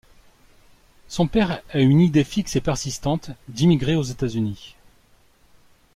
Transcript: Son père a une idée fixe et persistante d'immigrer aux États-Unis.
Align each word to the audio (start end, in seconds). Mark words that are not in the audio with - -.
Son 1.07 1.27
père 1.27 1.61
a 1.71 1.79
une 1.79 2.01
idée 2.01 2.23
fixe 2.23 2.55
et 2.55 2.59
persistante 2.59 3.29
d'immigrer 3.49 3.95
aux 3.95 4.01
États-Unis. 4.01 4.75